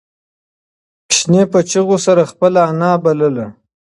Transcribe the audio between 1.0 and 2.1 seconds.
ماشوم په چیغو